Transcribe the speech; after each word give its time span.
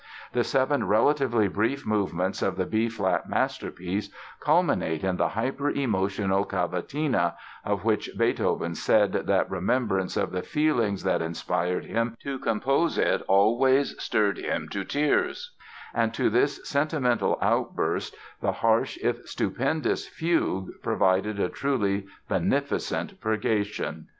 The 0.33 0.43
seven 0.43 0.87
relatively 0.87 1.47
brief 1.47 1.85
movements 1.85 2.41
of 2.41 2.55
the 2.55 2.65
B 2.65 2.89
flat 2.89 3.29
masterpiece 3.29 4.09
culminate 4.39 5.03
in 5.03 5.17
the 5.17 5.27
hyper 5.27 5.69
emotional 5.69 6.43
Cavatina 6.43 7.35
(of 7.63 7.85
which 7.85 8.09
Beethoven 8.17 8.73
said 8.73 9.11
that 9.13 9.51
remembrance 9.51 10.17
of 10.17 10.31
the 10.31 10.41
feelings 10.41 11.03
that 11.03 11.21
inspired 11.21 11.85
him 11.85 12.17
to 12.23 12.39
compose 12.39 12.97
it 12.97 13.21
always 13.27 13.95
stirred 14.01 14.39
him 14.39 14.69
to 14.69 14.83
tears); 14.83 15.53
and 15.93 16.15
to 16.15 16.31
this 16.31 16.67
sentimental 16.67 17.37
outburst 17.39 18.15
the 18.41 18.53
harsh 18.53 18.97
if 19.03 19.29
stupendous 19.29 20.07
fugue 20.07 20.71
provided 20.81 21.39
a 21.39 21.47
truly 21.47 22.07
beneficent 22.27 23.21
purgation. 23.21 24.07